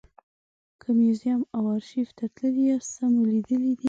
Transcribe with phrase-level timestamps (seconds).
[0.81, 3.75] که موزیم او ارشیف ته تللي یاست څه مو لیدلي دي.